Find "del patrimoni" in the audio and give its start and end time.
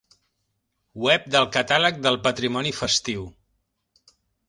2.07-2.75